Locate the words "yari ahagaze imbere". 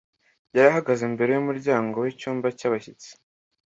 0.55-1.29